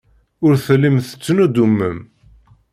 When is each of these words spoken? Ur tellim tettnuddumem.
Ur 0.45 0.53
tellim 0.65 0.97
tettnuddumem. 1.01 1.97